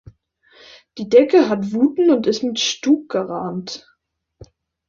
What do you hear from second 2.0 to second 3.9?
und ist mit Stuck gerahmt.